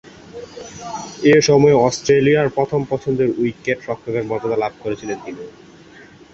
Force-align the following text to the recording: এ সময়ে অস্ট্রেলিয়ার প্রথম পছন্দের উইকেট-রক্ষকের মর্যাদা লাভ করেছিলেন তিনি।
এ 1.25 1.41
সময়ে 1.41 1.75
অস্ট্রেলিয়ার 1.81 2.47
প্রথম 2.49 2.81
পছন্দের 2.89 3.29
উইকেট-রক্ষকের 3.37 4.23
মর্যাদা 4.23 4.57
লাভ 4.57 4.73
করেছিলেন 4.83 5.17
তিনি। 5.25 5.43